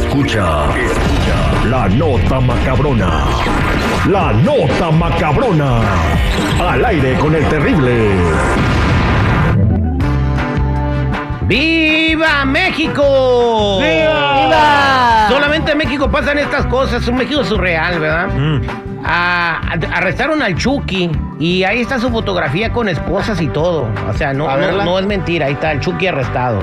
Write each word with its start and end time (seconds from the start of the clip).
Escucha, 0.00 0.66
escucha 0.76 1.68
la 1.68 1.88
nota 1.88 2.40
macabrona. 2.40 3.24
La 4.08 4.32
nota 4.32 4.90
macabrona. 4.90 5.80
Al 6.60 6.84
aire 6.84 7.14
con 7.18 7.34
el 7.34 7.44
terrible. 7.48 8.10
¡Viva 11.42 12.44
México! 12.44 13.78
¡Viva! 13.80 15.26
Solamente 15.28 15.72
en 15.72 15.78
México 15.78 16.10
pasan 16.10 16.38
estas 16.38 16.66
cosas, 16.66 17.06
un 17.06 17.16
México 17.16 17.44
surreal, 17.44 18.00
¿verdad? 18.00 18.28
Arrestaron 19.08 20.42
al 20.42 20.56
Chucky 20.56 21.10
y 21.38 21.62
ahí 21.64 21.80
está 21.80 21.98
su 21.98 22.10
fotografía 22.10 22.72
con 22.72 22.88
esposas 22.88 23.40
y 23.40 23.46
todo. 23.48 23.88
O 24.08 24.12
sea, 24.14 24.32
no, 24.32 24.48
no, 24.84 24.98
es 24.98 25.06
mentira, 25.06 25.46
ahí 25.46 25.52
está 25.52 25.72
el 25.72 25.80
Chucky 25.80 26.08
arrestado. 26.08 26.60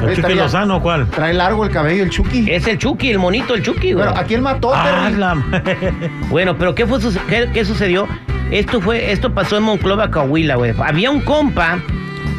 ¿El 0.00 0.06
Oye, 0.06 0.16
Chucky. 0.16 0.34
Lozano 0.34 0.80
cuál? 0.82 1.06
Trae 1.08 1.34
largo 1.34 1.64
el 1.64 1.70
cabello 1.70 2.02
el 2.04 2.10
Chucky. 2.10 2.50
Es 2.50 2.66
el 2.66 2.78
Chucky, 2.78 3.10
el 3.10 3.18
monito, 3.18 3.54
el 3.54 3.62
Chucky, 3.62 3.92
güey. 3.92 4.06
Bueno, 4.06 4.18
¿a 4.20 4.24
quién 4.24 4.42
mató, 4.42 4.72
Ah, 4.74 5.10
la... 5.16 5.36
Bueno, 6.30 6.56
pero 6.56 6.74
¿qué, 6.74 6.86
fue, 6.86 7.00
su- 7.00 7.14
qué, 7.28 7.50
qué 7.52 7.64
sucedió? 7.64 8.08
Esto 8.50 8.80
fue, 8.80 9.12
esto 9.12 9.32
pasó 9.34 9.58
en 9.58 9.62
Monclova, 9.64 10.10
Coahuila, 10.10 10.56
güey. 10.56 10.72
Había 10.82 11.10
un 11.10 11.20
compa 11.20 11.78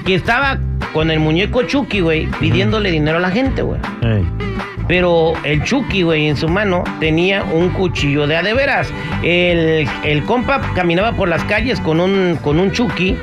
que 0.06 0.16
estaba 0.16 0.58
con 0.92 1.12
el 1.12 1.20
muñeco 1.20 1.62
Chucky, 1.64 2.02
güey, 2.02 2.26
pidiéndole 2.40 2.90
dinero 2.92 3.18
a 3.18 3.22
la 3.22 3.30
gente, 3.30 3.62
güey. 3.62 3.80
Ey. 4.02 4.26
Pero 4.88 5.34
el 5.44 5.64
Chucky, 5.64 6.04
güey, 6.04 6.28
en 6.28 6.36
su 6.36 6.48
mano 6.48 6.84
tenía 7.00 7.44
un 7.44 7.70
cuchillo 7.70 8.28
de 8.28 8.38
a 8.38 8.44
de 8.44 8.54
veras. 8.54 8.92
El, 9.24 9.88
el 10.04 10.24
compa 10.26 10.62
caminaba 10.76 11.14
por 11.14 11.30
las 11.30 11.44
calles 11.46 11.80
con 11.80 12.00
un, 12.00 12.38
con 12.42 12.60
un 12.60 12.72
Chucky, 12.72 13.18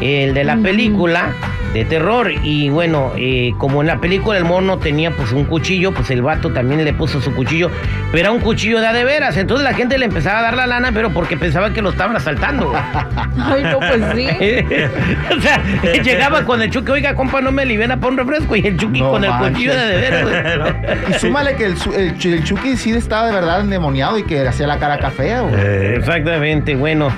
el 0.00 0.34
de 0.34 0.44
la 0.44 0.56
película 0.56 1.34
de 1.72 1.84
terror. 1.84 2.30
Y 2.42 2.70
bueno, 2.70 3.12
eh, 3.16 3.52
como 3.58 3.80
en 3.80 3.88
la 3.88 4.00
película 4.00 4.38
el 4.38 4.44
mono 4.44 4.78
tenía 4.78 5.10
pues 5.10 5.32
un 5.32 5.44
cuchillo, 5.44 5.92
pues 5.92 6.10
el 6.10 6.22
vato 6.22 6.50
también 6.50 6.84
le 6.84 6.92
puso 6.92 7.20
su 7.20 7.34
cuchillo. 7.34 7.70
Pero 8.10 8.18
era 8.18 8.30
un 8.32 8.40
cuchillo 8.40 8.80
de 8.80 8.86
a 8.86 8.92
de 8.92 9.04
veras. 9.04 9.36
Entonces 9.36 9.64
la 9.64 9.74
gente 9.74 9.98
le 9.98 10.06
empezaba 10.06 10.40
a 10.40 10.42
dar 10.42 10.56
la 10.56 10.66
lana, 10.66 10.90
pero 10.92 11.10
porque 11.10 11.36
pensaba 11.36 11.72
que 11.72 11.82
lo 11.82 11.90
estaban 11.90 12.16
asaltando. 12.16 12.72
Ay, 13.38 13.64
no, 13.64 13.78
pues 13.78 14.02
sí. 14.14 14.26
o 15.36 15.40
sea, 15.40 15.62
llegaba 16.02 16.44
con 16.44 16.62
el 16.62 16.70
Chucky, 16.70 16.92
oiga, 16.92 17.14
compa, 17.14 17.40
no 17.40 17.52
me 17.52 17.64
libera 17.64 17.96
para 17.96 18.12
un 18.12 18.18
refresco. 18.18 18.56
Y 18.56 18.66
el 18.66 18.76
Chucky 18.76 19.00
No 19.00 19.10
con 19.10 19.24
el 19.24 19.32
cuchillo 19.32 19.74
de 19.74 19.80
a 19.80 19.86
de 19.86 19.96
veras. 19.96 20.28
Y 21.08 21.14
súmale 21.14 21.54
que 21.54 21.66
el, 21.66 21.74
el, 21.94 22.32
el 22.32 22.44
Chucky 22.44 22.76
sí 22.76 22.90
estaba 22.92 23.26
de 23.26 23.32
verdad 23.32 23.60
endemoniado 23.60 24.18
y 24.18 24.24
que 24.24 24.46
hacía 24.46 24.66
la 24.66 24.78
cara 24.78 24.98
café, 24.98 25.40
güey. 25.40 25.54
Eh, 25.56 25.96
Exactamente, 25.96 26.74
bueno. 26.74 27.10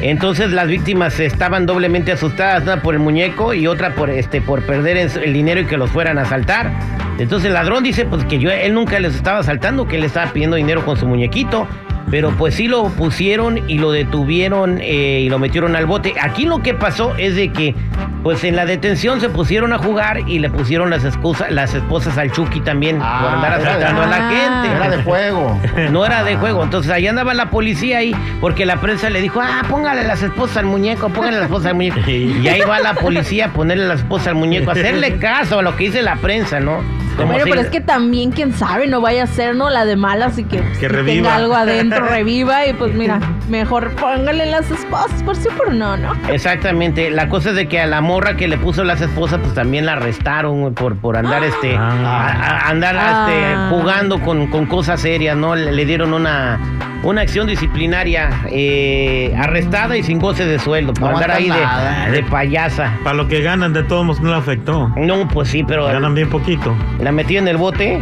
Entonces 0.00 0.52
las 0.52 0.66
víctimas 0.66 1.18
estaban 1.20 1.66
doblemente 1.66 2.12
asustadas, 2.12 2.64
una 2.64 2.82
por 2.82 2.94
el 2.94 3.00
muñeco 3.00 3.54
y 3.54 3.66
otra 3.66 3.93
por 3.94 4.10
este 4.10 4.40
por 4.40 4.64
perder 4.66 4.96
el, 4.96 5.32
dinero 5.32 5.60
y 5.60 5.66
que 5.66 5.76
los 5.76 5.90
fueran 5.90 6.18
a 6.18 6.22
asaltar. 6.22 6.72
Entonces 7.18 7.48
el 7.48 7.54
ladrón 7.54 7.82
dice 7.84 8.04
pues 8.04 8.24
que 8.24 8.38
yo 8.38 8.50
él 8.50 8.74
nunca 8.74 8.98
les 8.98 9.14
estaba 9.14 9.38
asaltando, 9.38 9.86
que 9.86 9.96
él 9.96 10.04
estaba 10.04 10.32
pidiendo 10.32 10.56
dinero 10.56 10.84
con 10.84 10.96
su 10.96 11.06
muñequito. 11.06 11.66
Pero 12.10 12.30
pues 12.32 12.54
sí 12.54 12.68
lo 12.68 12.84
pusieron 12.90 13.68
y 13.68 13.78
lo 13.78 13.90
detuvieron 13.90 14.78
eh, 14.80 15.22
y 15.24 15.28
lo 15.28 15.38
metieron 15.38 15.74
al 15.74 15.86
bote. 15.86 16.14
Aquí 16.20 16.44
lo 16.44 16.62
que 16.62 16.74
pasó 16.74 17.14
es 17.16 17.34
de 17.34 17.50
que 17.50 17.74
pues 18.22 18.44
en 18.44 18.56
la 18.56 18.66
detención 18.66 19.20
se 19.20 19.28
pusieron 19.28 19.72
a 19.72 19.78
jugar 19.78 20.20
y 20.28 20.38
le 20.38 20.48
pusieron 20.48 20.90
las, 20.90 21.04
excusas, 21.04 21.50
las 21.50 21.74
esposas 21.74 22.16
al 22.16 22.30
Chucky 22.30 22.60
también 22.60 22.96
por 22.98 23.06
Ah, 23.06 23.32
andar 23.34 23.52
era 23.52 23.58
de- 23.58 23.68
asaltando 23.84 24.02
a 24.02 24.06
la 24.06 24.16
Ah. 24.16 24.30
gente. 24.30 24.76
Era 24.76 24.96
de 24.96 25.02
juego. 25.02 25.60
No 25.90 26.06
era 26.06 26.24
de 26.24 26.36
juego. 26.36 26.62
Entonces 26.62 26.90
ahí 26.92 27.06
andaba 27.06 27.34
la 27.34 27.50
policía 27.50 27.98
ahí, 27.98 28.14
porque 28.40 28.64
la 28.66 28.76
prensa 28.80 29.10
le 29.10 29.20
dijo, 29.20 29.40
ah, 29.40 29.62
póngale 29.68 30.04
las 30.04 30.22
esposas 30.22 30.58
al 30.58 30.66
muñeco, 30.66 31.08
póngale 31.08 31.36
las 31.36 31.46
esposas 31.46 31.66
al 31.68 31.74
muñeco. 31.74 31.98
Y 32.06 32.46
ahí 32.48 32.60
va 32.60 32.80
la 32.80 32.94
policía 32.94 33.46
a 33.46 33.48
ponerle 33.52 33.86
las 33.86 34.00
esposas 34.00 34.28
al 34.28 34.34
muñeco, 34.36 34.70
hacerle 34.70 35.16
caso 35.18 35.58
a 35.58 35.62
lo 35.62 35.74
que 35.76 35.84
dice 35.84 36.02
la 36.02 36.16
prensa, 36.16 36.60
¿no? 36.60 36.80
Bueno, 37.16 37.44
si- 37.44 37.50
pero 37.50 37.60
es 37.62 37.68
que 37.68 37.80
también, 37.80 38.30
quién 38.32 38.52
sabe, 38.52 38.86
no 38.86 39.00
vaya 39.00 39.24
a 39.24 39.26
ser, 39.26 39.54
¿no? 39.54 39.70
La 39.70 39.84
de 39.84 39.96
malas 39.96 40.38
y 40.38 40.44
que, 40.44 40.60
Que 40.80 40.88
tenga 40.88 41.36
algo 41.36 41.54
adentro, 41.54 42.04
reviva 42.08 42.66
y 42.66 42.72
pues 42.72 42.94
mira, 42.94 43.20
mejor 43.48 43.90
póngale 43.92 44.46
las 44.46 44.70
esposas 44.70 45.22
por 45.22 45.36
sí 45.36 45.48
o 45.52 45.56
por 45.56 45.72
no, 45.72 45.96
¿no? 45.96 46.12
Exactamente. 46.28 47.10
La 47.10 47.28
cosa 47.28 47.50
es 47.50 47.56
de 47.56 47.68
que 47.68 47.80
a 47.80 47.86
la 47.86 48.00
morra 48.00 48.36
que 48.36 48.48
le 48.48 48.58
puso 48.58 48.84
las 48.84 49.00
esposas, 49.00 49.40
pues 49.40 49.54
también 49.54 49.86
la 49.86 49.92
arrestaron 49.92 50.60
güey, 50.62 50.72
por, 50.74 50.96
por 50.96 51.16
andar 51.16 51.42
este 51.44 51.76
Ah. 51.76 51.88
a- 52.04 52.28
a- 52.66 52.68
andar 52.70 52.96
Ah. 52.98 53.26
este, 53.28 53.76
jugando 53.76 54.20
con, 54.20 54.46
con 54.48 54.66
cosas 54.66 55.00
serias, 55.00 55.36
¿no? 55.36 55.54
Le, 55.56 55.72
le 55.72 55.84
dieron 55.84 56.12
una, 56.14 56.58
una 57.04 57.20
acción 57.20 57.46
disciplinaria 57.46 58.30
eh, 58.50 59.34
arrestada 59.38 59.96
y 59.96 60.02
sin 60.02 60.18
goce 60.18 60.44
de 60.46 60.58
sueldo 60.58 60.92
por 60.94 61.10
No 61.10 61.16
andar 61.16 61.30
ahí 61.32 61.48
nada. 61.48 62.06
de, 62.06 62.12
de 62.12 62.22
payasa. 62.24 62.98
Para 63.04 63.14
lo 63.16 63.28
que 63.28 63.40
ganan, 63.42 63.72
de 63.72 63.82
todos 63.84 64.04
modos 64.04 64.20
no 64.22 64.30
le 64.30 64.36
afectó. 64.36 64.88
No, 64.96 65.28
pues 65.28 65.48
sí, 65.48 65.62
pero 65.64 65.86
Ganan 65.86 66.14
bien 66.14 66.28
poquito. 66.30 66.74
la 67.00 67.12
metí 67.12 67.36
en 67.36 67.46
el 67.48 67.56
bote. 67.56 68.00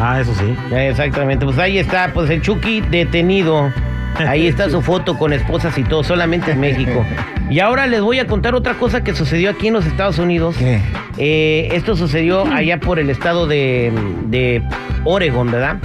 Ah, 0.00 0.20
eso 0.20 0.34
sí. 0.34 0.54
Exactamente, 0.74 1.44
pues 1.44 1.58
ahí 1.58 1.78
está, 1.78 2.10
pues 2.12 2.30
el 2.30 2.40
Chucky 2.42 2.80
detenido. 2.80 3.70
Ahí 4.16 4.46
está 4.46 4.70
su 4.70 4.80
foto 4.80 5.18
con 5.18 5.32
esposas 5.32 5.76
y 5.76 5.82
todo, 5.82 6.04
solamente 6.04 6.52
en 6.52 6.60
México. 6.60 7.04
Y 7.50 7.58
ahora 7.58 7.88
les 7.88 8.00
voy 8.00 8.20
a 8.20 8.28
contar 8.28 8.54
otra 8.54 8.74
cosa 8.74 9.02
que 9.02 9.12
sucedió 9.12 9.50
aquí 9.50 9.66
en 9.66 9.74
los 9.74 9.86
Estados 9.86 10.18
Unidos. 10.20 10.54
¿Qué? 10.56 10.80
Eh, 11.18 11.68
esto 11.72 11.96
sucedió 11.96 12.44
allá 12.46 12.78
por 12.78 13.00
el 13.00 13.10
estado 13.10 13.48
de, 13.48 13.92
de 14.26 14.62
Oregon, 15.04 15.50
¿verdad? 15.50 15.78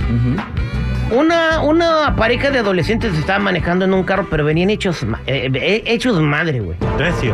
Una, 1.11 1.61
una 1.61 2.15
pareja 2.15 2.51
de 2.51 2.59
adolescentes 2.59 3.17
estaba 3.17 3.39
manejando 3.39 3.85
en 3.85 3.93
un 3.93 4.03
carro, 4.03 4.27
pero 4.29 4.45
venían 4.45 4.69
hechos, 4.69 5.03
ma- 5.03 5.21
eh, 5.25 5.49
eh, 5.53 5.83
hechos 5.87 6.19
madre, 6.21 6.59
güey. 6.59 6.77
Recio. 6.97 7.33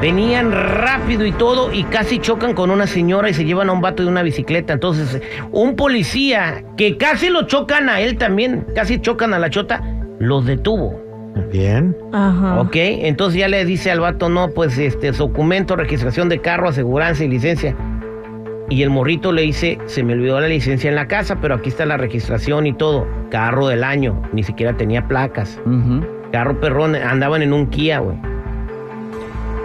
Venían 0.00 0.52
rápido 0.52 1.26
y 1.26 1.32
todo 1.32 1.72
y 1.72 1.82
casi 1.84 2.20
chocan 2.20 2.54
con 2.54 2.70
una 2.70 2.86
señora 2.86 3.28
y 3.28 3.34
se 3.34 3.44
llevan 3.44 3.68
a 3.70 3.72
un 3.72 3.80
vato 3.80 4.04
de 4.04 4.08
una 4.08 4.22
bicicleta. 4.22 4.72
Entonces, 4.72 5.20
un 5.50 5.74
policía 5.74 6.62
que 6.76 6.96
casi 6.96 7.28
lo 7.30 7.42
chocan 7.48 7.88
a 7.88 8.00
él 8.00 8.16
también, 8.18 8.64
casi 8.76 9.00
chocan 9.00 9.34
a 9.34 9.40
la 9.40 9.50
chota, 9.50 9.82
los 10.20 10.46
detuvo. 10.46 11.02
Bien. 11.50 11.96
Ajá. 12.12 12.60
¿Ok? 12.60 12.74
Entonces 12.76 13.40
ya 13.40 13.48
le 13.48 13.64
dice 13.64 13.90
al 13.90 13.98
vato, 14.00 14.28
no, 14.28 14.50
pues 14.50 14.78
este, 14.78 15.10
documento, 15.10 15.74
registración 15.74 16.28
de 16.28 16.40
carro, 16.40 16.68
aseguranza 16.68 17.24
y 17.24 17.28
licencia. 17.28 17.74
Y 18.70 18.82
el 18.82 18.90
morrito 18.90 19.32
le 19.32 19.42
dice, 19.42 19.78
se 19.86 20.02
me 20.02 20.12
olvidó 20.12 20.40
la 20.40 20.48
licencia 20.48 20.90
en 20.90 20.96
la 20.96 21.08
casa, 21.08 21.38
pero 21.40 21.54
aquí 21.54 21.70
está 21.70 21.86
la 21.86 21.96
registración 21.96 22.66
y 22.66 22.74
todo. 22.74 23.06
Carro 23.30 23.68
del 23.68 23.82
año, 23.82 24.20
ni 24.32 24.42
siquiera 24.42 24.76
tenía 24.76 25.08
placas. 25.08 25.58
Carro 26.32 26.60
perrón, 26.60 26.94
andaban 26.94 27.42
en 27.42 27.54
un 27.54 27.68
Kia, 27.68 28.00
güey. 28.00 28.16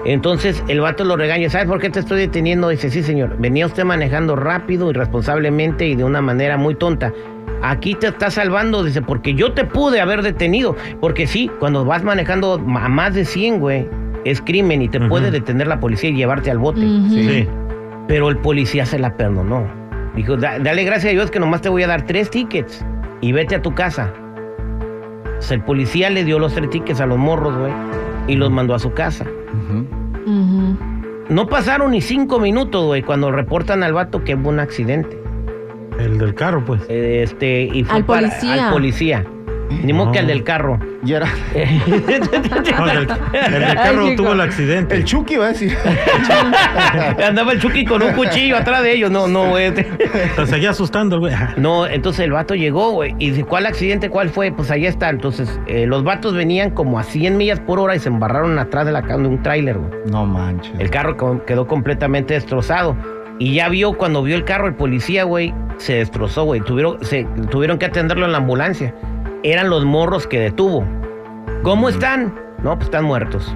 Entonces 0.06 0.64
el 0.68 0.82
vato 0.82 1.06
lo 1.06 1.16
regaña, 1.16 1.50
¿sabes 1.50 1.68
por 1.68 1.80
qué 1.80 1.90
te 1.90 2.00
estoy 2.00 2.20
deteniendo? 2.20 2.70
Dice, 2.70 2.90
sí 2.90 3.04
señor, 3.04 3.38
venía 3.40 3.66
usted 3.66 3.84
manejando 3.86 4.36
rápido, 4.36 4.90
irresponsablemente 4.90 5.88
y 5.88 5.96
de 5.96 6.04
una 6.04 6.22
manera 6.22 6.58
muy 6.58 6.76
tonta. 6.76 7.14
Aquí 7.62 7.96
te 7.96 8.08
está 8.08 8.30
salvando, 8.30 8.84
dice, 8.84 9.02
porque 9.02 9.34
yo 9.34 9.54
te 9.54 9.64
pude 9.64 10.02
haber 10.02 10.22
detenido. 10.22 10.76
Porque 11.00 11.28
sí, 11.28 11.50
cuando 11.60 11.86
vas 11.86 12.04
manejando 12.04 12.54
a 12.56 12.90
más 12.90 13.14
de 13.14 13.24
100, 13.24 13.60
güey, 13.60 13.88
es 14.26 14.42
crimen 14.42 14.82
y 14.82 14.90
te 14.90 15.00
puede 15.00 15.32
detener 15.32 15.68
la 15.68 15.80
policía 15.80 16.10
y 16.10 16.16
llevarte 16.16 16.52
al 16.52 16.58
bote. 16.58 16.82
Sí. 16.82 17.48
Pero 18.08 18.30
el 18.30 18.38
policía 18.38 18.86
se 18.86 19.00
la 19.00 19.16
perdonó. 19.18 19.66
Dijo, 20.16 20.38
"Da- 20.38 20.60
dale 20.60 20.84
gracias 20.84 21.12
a 21.12 21.14
Dios 21.16 21.32
que 21.32 21.40
nomás 21.40 21.62
te 21.62 21.70
voy 21.70 21.84
a 21.84 21.88
dar 21.88 22.06
tres 22.06 22.30
tickets 22.30 22.86
y 23.22 23.32
vete 23.32 23.56
a 23.56 23.62
tu 23.62 23.74
casa. 23.74 24.14
O 25.40 25.42
sea, 25.42 25.56
el 25.56 25.64
policía 25.64 26.10
le 26.10 26.24
dio 26.24 26.40
los 26.40 26.54
tres 26.54 26.70
tickets 26.70 27.02
a 27.02 27.06
los 27.06 27.18
morros, 27.18 27.58
güey, 27.58 27.74
y 28.28 28.36
los 28.36 28.52
mandó 28.52 28.76
a 28.76 28.80
su 28.80 28.94
casa. 28.94 29.26
No 31.30 31.48
pasaron 31.48 31.92
ni 31.92 32.02
cinco 32.02 32.40
minutos, 32.40 32.86
güey, 32.86 33.02
cuando 33.02 33.32
reportan 33.32 33.84
al 33.84 33.94
vato 33.94 34.24
que 34.24 34.36
hubo 34.36 34.50
un 34.50 34.60
accidente. 34.60 35.18
El 36.00 36.18
del 36.18 36.34
carro, 36.34 36.64
pues. 36.66 36.82
Este, 36.90 37.64
y 37.64 37.84
fue 37.84 37.98
Al 37.98 38.06
para- 38.06 38.28
policía. 38.30 38.68
al 38.68 38.74
policía. 38.74 39.26
Ni 39.84 39.94
modo 39.94 40.12
que 40.12 40.22
No. 40.22 40.28
del 40.28 40.44
carro. 40.44 40.80
Y 41.06 41.14
era 41.14 41.26
No, 41.28 42.90
el, 42.90 43.08
el 43.34 43.52
del 43.62 43.76
carro 43.76 44.06
Ay, 44.08 44.16
tuvo 44.16 44.34
el 44.34 44.42
accidente. 44.42 44.96
el 44.96 45.04
Chucky, 45.06 45.36
va 45.38 45.46
a 45.46 45.50
decir. 45.50 45.76
Andaba 47.28 47.52
el 47.52 47.60
Chucky 47.60 47.86
con 47.86 48.02
un 48.02 48.14
cuchillo 48.14 48.58
atrás 48.58 48.84
de 48.84 48.94
ellos. 48.94 49.12
No, 49.12 49.28
no, 49.28 49.50
güey. 49.50 49.74
Te 49.74 49.86
seguía 50.46 50.72
asustando, 50.72 51.16
el 51.16 51.20
güey. 51.22 51.34
No, 51.58 51.88
entonces 51.88 52.26
el 52.26 52.32
vato 52.32 52.56
llegó, 52.56 52.92
güey. 52.92 53.16
Y 53.20 53.30
dice, 53.32 53.44
¿cuál 53.44 53.66
accidente? 53.66 54.10
¿Cuál 54.10 54.30
fue? 54.30 54.52
Pues 54.52 54.72
ahí 54.72 54.86
está. 54.86 55.10
Entonces, 55.10 55.60
eh, 55.68 55.86
los 55.86 56.04
vatos 56.04 56.34
venían 56.34 56.72
como 56.72 57.00
a 57.00 57.04
100 57.04 57.38
millas 57.38 57.60
por 57.60 57.80
hora 57.80 57.96
y 57.96 58.00
se 58.00 58.10
embarraron 58.10 58.58
atrás 58.60 58.86
de 58.86 58.92
la 58.92 59.02
de 59.02 59.16
un 59.28 59.44
tráiler, 59.44 59.78
güey. 59.78 59.92
No 60.10 60.26
manches. 60.26 60.74
El 60.80 60.90
carro 60.90 61.16
quedó 61.46 61.68
completamente 61.68 62.34
destrozado. 62.34 62.96
Y 63.40 63.54
ya 63.56 63.70
vio, 63.70 63.94
cuando 63.94 64.24
vio 64.24 64.36
el 64.36 64.44
carro, 64.46 64.68
el 64.68 64.76
policía, 64.76 65.24
güey, 65.24 65.54
se 65.78 65.96
destrozó, 65.96 66.44
güey. 66.46 66.62
Tuvieron, 66.62 66.98
se, 67.04 67.26
tuvieron 67.50 67.78
que 67.78 67.86
atenderlo 67.86 68.26
en 68.26 68.32
la 68.32 68.38
ambulancia. 68.40 68.94
Eran 69.44 69.70
los 69.70 69.84
morros 69.86 70.26
que 70.28 70.40
detuvo. 70.40 70.86
¿Cómo 71.64 71.90
están? 71.90 72.34
No, 72.64 72.76
pues 72.76 72.86
están 72.86 73.06
muertos. 73.06 73.54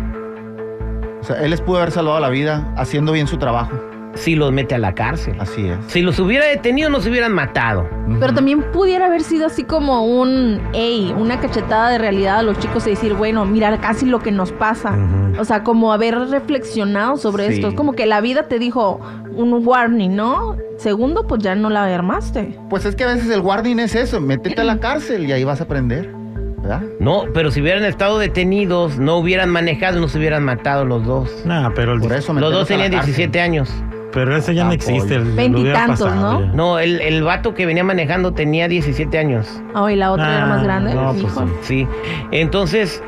O 1.21 1.23
sea, 1.23 1.41
él 1.43 1.51
les 1.51 1.61
pudo 1.61 1.77
haber 1.77 1.91
salvado 1.91 2.19
la 2.19 2.29
vida 2.29 2.73
haciendo 2.77 3.11
bien 3.13 3.27
su 3.27 3.37
trabajo. 3.37 3.71
Si 4.15 4.35
los 4.35 4.51
mete 4.51 4.73
a 4.73 4.79
la 4.79 4.95
cárcel. 4.95 5.35
Así 5.39 5.67
es. 5.67 5.77
Si 5.87 6.01
los 6.01 6.19
hubiera 6.19 6.45
detenido, 6.45 6.89
no 6.89 6.99
se 7.01 7.09
hubieran 7.09 7.33
matado. 7.33 7.87
Pero 8.19 8.33
también 8.33 8.63
pudiera 8.71 9.05
haber 9.05 9.21
sido 9.21 9.45
así 9.45 9.63
como 9.63 10.05
un, 10.07 10.59
ey, 10.73 11.13
una 11.17 11.39
cachetada 11.39 11.89
de 11.91 11.99
realidad 11.99 12.39
a 12.39 12.43
los 12.43 12.57
chicos 12.59 12.87
y 12.87 12.91
decir, 12.91 13.13
bueno, 13.13 13.45
mira 13.45 13.77
casi 13.79 14.07
lo 14.07 14.19
que 14.19 14.31
nos 14.31 14.51
pasa. 14.51 14.91
Ujú. 14.91 15.39
O 15.41 15.45
sea, 15.45 15.63
como 15.63 15.93
haber 15.93 16.17
reflexionado 16.29 17.17
sobre 17.17 17.47
Sí. 17.47 17.53
esto. 17.55 17.67
Es 17.67 17.73
como 17.75 17.93
que 17.93 18.07
la 18.07 18.19
vida 18.21 18.43
te 18.43 18.57
dijo 18.57 18.99
un 19.35 19.61
warning, 19.65 20.15
¿no? 20.15 20.55
Segundo, 20.77 21.25
pues 21.27 21.41
ya 21.43 21.55
no 21.55 21.69
la 21.69 21.85
armaste. 21.85 22.57
Pues 22.69 22.85
es 22.85 22.95
que 22.95 23.03
a 23.03 23.07
veces 23.07 23.29
el 23.29 23.41
warning 23.41 23.79
es 23.79 23.95
eso, 23.95 24.21
métete 24.21 24.61
a 24.61 24.63
la 24.63 24.79
cárcel 24.79 25.25
y 25.27 25.31
ahí 25.31 25.43
vas 25.43 25.59
a 25.59 25.63
aprender. 25.65 26.13
¿Verdad? 26.59 26.81
No, 26.99 27.23
pero 27.33 27.51
si 27.51 27.61
hubieran 27.61 27.83
estado 27.85 28.17
detenidos, 28.19 28.97
no 28.97 29.17
hubieran 29.17 29.49
manejado 29.49 29.97
y 29.99 30.01
no 30.01 30.07
se 30.07 30.17
hubieran 30.17 30.43
matado 30.43 30.85
los 30.85 31.05
dos. 31.05 31.43
Nah, 31.45 31.69
pero, 31.75 31.93
el- 31.93 31.99
Por 32.01 32.13
eso 32.13 32.33
Los 32.33 32.51
dos 32.51 32.67
tenían 32.67 32.91
cárcel. 32.91 33.13
17 33.15 33.39
años. 33.41 33.71
pero 34.11 34.35
ese 34.35 34.55
ya 34.55 34.63
no 34.63 34.71
Ah, 34.71 34.73
existe. 34.73 35.15
el- 35.15 35.23
Veintitantos, 35.35 36.15
¿no? 36.15 36.41
ya. 36.41 36.47
No, 36.53 36.79
el, 36.79 36.99
el 37.01 37.23
vato 37.23 37.53
que 37.53 37.65
venía 37.67 37.83
manejando 37.83 38.33
tenía 38.33 38.67
17 38.67 39.17
años. 39.19 39.61
Oh, 39.75 39.89
y 39.89 39.95
la 39.95 40.11
otra 40.11 40.27
era 40.35 40.43
Ah, 40.45 40.47
más 40.47 40.63
grande. 40.63 40.93
no, 40.95 41.11
pues 41.11 41.23
Hijo. 41.23 41.45
sí. 41.61 41.85
Sí. 41.85 41.87
Entonces, 42.31 43.03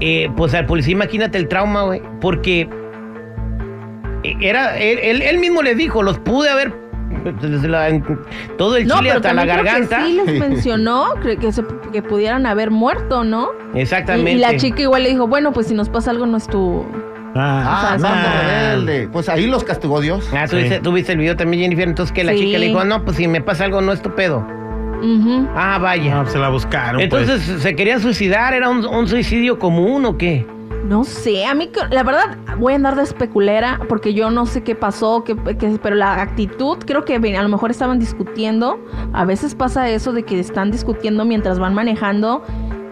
eh, 0.00 0.28
pues 0.36 0.52
al 0.54 0.66
policía, 0.66 0.92
imagínate 0.92 1.38
el 1.38 1.48
trauma, 1.48 1.84
güey. 1.84 2.02
Porque 2.20 2.68
eh, 4.24 4.34
era, 4.40 4.76
él, 4.78 4.98
él- 5.02 5.22
él 5.22 5.38
mismo 5.38 5.62
le 5.62 5.74
dijo, 5.74 6.02
los 6.02 6.18
pude 6.18 6.50
haber 6.50 6.81
la- 7.68 8.00
todo 8.58 8.76
el 8.76 8.86
No, 8.86 8.98
chile 8.98 9.12
hasta 9.12 9.32
la 9.34 9.42
creo 9.42 9.56
garganta. 9.56 9.98
que 9.98 10.04
sí 10.04 10.12
les 10.24 10.40
mencionó 10.40 11.14
que, 11.22 11.52
se- 11.52 11.64
que 11.92 12.02
pudieran 12.02 12.46
haber 12.46 12.70
muerto, 12.70 13.24
¿no? 13.24 13.50
Exactamente. 13.74 14.32
y 14.32 14.38
la 14.38 14.56
chica 14.56 14.82
igual 14.82 15.02
le 15.04 15.10
dijo, 15.10 15.26
bueno, 15.26 15.52
pues 15.52 15.66
si 15.68 15.74
nos 15.74 15.88
pasa 15.88 16.10
algo 16.10 16.26
no 16.26 16.36
es 16.36 16.46
tu... 16.46 16.84
Ah, 17.34 17.94
O 17.96 17.98
sea, 17.98 17.98
santo 17.98 18.08
nah. 18.08 18.42
rebelde. 18.74 19.08
Pues 19.10 19.28
ahí 19.30 19.46
los 19.46 19.64
castigó 19.64 20.00
Dios. 20.02 20.28
Ah, 20.36 20.44
¿tú, 20.46 20.56
Sí. 20.56 20.62
viste, 20.64 20.80
tú 20.80 20.92
viste 20.92 21.12
el 21.12 21.18
video 21.18 21.34
también, 21.34 21.62
Jennifer. 21.62 21.88
Entonces 21.88 22.12
que 22.12 22.24
la 22.24 22.32
Sí. 22.32 22.40
chica 22.40 22.58
le 22.58 22.66
dijo, 22.66 22.84
no, 22.84 23.04
pues 23.04 23.16
si 23.16 23.26
me 23.26 23.40
pasa 23.40 23.64
algo, 23.64 23.80
no 23.80 23.92
es 23.92 24.02
tu 24.02 24.14
pedo. 24.14 24.46
Ujú. 25.02 25.48
Ah, 25.56 25.78
vaya. 25.80 26.14
No, 26.14 26.26
se 26.26 26.38
la 26.38 26.50
buscaron. 26.50 27.00
Entonces, 27.00 27.42
pues. 27.48 27.62
¿se 27.62 27.74
querían 27.74 28.00
suicidar? 28.00 28.52
¿Era 28.54 28.68
un, 28.68 28.84
un 28.84 29.08
suicidio 29.08 29.58
común 29.58 30.04
o 30.04 30.18
qué? 30.18 30.46
No 30.84 31.04
sé, 31.04 31.46
a 31.46 31.54
mí 31.54 31.70
la 31.90 32.02
verdad 32.02 32.36
voy 32.58 32.72
a 32.72 32.76
andar 32.76 32.96
de 32.96 33.04
especulera 33.04 33.80
porque 33.88 34.14
yo 34.14 34.30
no 34.30 34.46
sé 34.46 34.62
qué 34.64 34.74
pasó, 34.74 35.22
qué, 35.24 35.36
qué- 35.58 35.78
pero 35.80 35.94
la 35.94 36.20
actitud 36.20 36.78
creo 36.84 37.04
que 37.04 37.14
a 37.14 37.42
lo 37.42 37.48
mejor 37.48 37.70
estaban 37.70 37.98
discutiendo. 38.00 38.78
A 39.12 39.24
veces 39.24 39.54
pasa 39.54 39.88
eso 39.88 40.12
de 40.12 40.24
que 40.24 40.40
están 40.40 40.70
discutiendo 40.72 41.24
mientras 41.24 41.58
van 41.58 41.72
manejando 41.74 42.42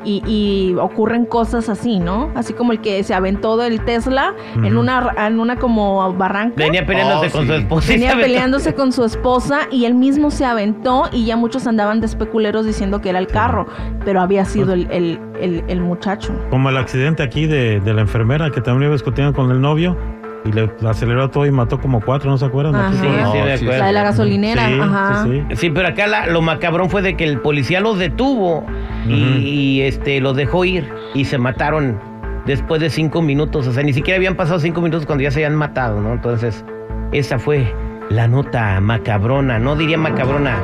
y, 0.05 0.23
y 0.27 0.75
ocurren 0.77 1.27
cosas 1.27 1.69
así, 1.69 1.99
¿no? 1.99 2.31
Así 2.35 2.53
como 2.53 2.73
el 2.73 2.81
que 2.81 3.03
se 3.05 3.15
aventó 3.15 3.57
del 3.57 3.81
Tesla 3.85 4.35
en 4.63 4.77
una 4.77 5.15
en 5.27 5.39
una 5.41 5.57
como 5.57 6.13
barranca. 6.15 6.55
Venía 6.57 6.85
peleándose 6.87 7.29
Oh, 7.29 7.33
con 7.33 7.47
su 7.47 7.53
esposa. 7.55 7.93
y 7.93 7.95
Venía 7.97 8.17
peleándose 8.17 8.75
con 8.75 8.93
su 8.93 9.05
esposa 9.05 9.61
y 9.71 9.85
él 9.85 9.95
mismo 9.95 10.31
se 10.31 10.45
aventó 10.45 11.05
y 11.13 11.25
ya 11.27 11.37
muchos 11.37 11.67
andaban 11.67 12.01
de 12.01 12.07
especuleros 12.07 12.65
diciendo 12.67 13.01
que 13.01 13.11
era 13.11 13.19
el 13.19 13.27
carro, 13.27 13.67
pero 14.05 14.21
había 14.21 14.45
sido 14.45 14.73
el, 14.73 14.87
el- 14.91 15.19
el- 15.41 15.65
el 15.69 15.81
muchacho. 15.81 16.33
Como 16.51 16.69
el 16.71 16.77
accidente 16.77 17.23
aquí 17.23 17.47
de, 17.47 17.81
de 17.81 17.95
la 17.95 18.01
enfermera 18.03 18.51
que 18.51 18.61
también 18.61 18.85
iba 18.85 18.93
discutiendo 18.93 19.33
con 19.35 19.51
el 19.51 19.61
novio 19.61 19.97
y 20.45 20.53
le 20.53 20.71
aceleró 20.89 21.29
todo 21.29 21.45
y 21.45 21.51
mató 21.51 21.79
como 21.79 22.01
cuatro, 22.01 22.31
¿no 22.31 22.39
se 22.39 22.47
acuerdan? 22.47 22.75
Ajá. 22.75 22.93
Sí, 22.93 22.99
sí, 22.99 23.39
de 23.39 23.53
acuerdo. 23.53 23.79
La 23.79 23.87
de 23.87 23.93
la 23.93 24.03
gasolinera, 24.05 24.67
Sí, 24.69 24.79
ajá. 24.81 25.25
sí, 25.25 25.31
sí. 25.51 25.57
Sí, 25.57 25.71
pero 25.71 25.89
acá 25.89 26.07
la- 26.07 26.27
lo 26.29 26.41
macabrón 26.41 26.89
fue 26.89 27.03
de 27.03 27.15
que 27.17 27.25
el 27.25 27.41
policía 27.41 27.81
los 27.81 27.99
detuvo 27.99 28.65
y, 29.09 29.81
este 29.83 30.21
los 30.21 30.37
dejó 30.37 30.65
ir 30.65 30.89
y 31.15 31.25
se 31.25 31.39
mataron 31.39 31.99
después 32.47 32.81
de 32.81 32.91
cinco 32.91 33.23
minutos. 33.23 33.67
O 33.67 33.73
sea, 33.73 33.83
ni 33.83 33.93
siquiera 33.93 34.17
habían 34.17 34.37
pasado 34.37 34.61
cinco 34.61 34.81
minutos 34.81 35.07
cuando 35.07 35.25
ya 35.25 35.31
se 35.31 35.45
habían 35.45 35.57
matado, 35.57 36.01
¿no? 36.01 36.13
Entonces, 36.13 36.65
esa 37.13 37.39
fue 37.39 37.73
la 38.11 38.29
nota 38.29 38.81
macabrona. 38.81 39.59
No 39.59 39.77
diría 39.77 39.99
macabrona, 39.99 40.59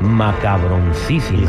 macabroncísima. 0.00 1.48